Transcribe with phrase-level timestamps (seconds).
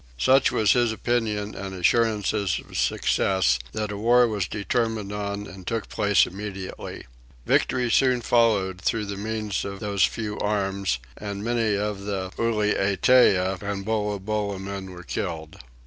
[0.17, 5.67] Such was his opinion and assurances of success that a war was determined on and
[5.67, 7.05] took place immediately.
[7.45, 13.61] Victory soon followed through the means of those few arms and many of the Ulietea
[13.61, 15.59] and Bolabola men were killed.